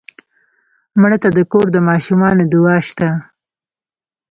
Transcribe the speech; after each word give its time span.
مړه 1.01 1.17
ته 1.23 1.29
د 1.37 1.39
کور 1.51 1.67
د 1.71 1.77
ماشومانو 1.89 2.43
دعا 2.53 2.77
شته 2.87 3.07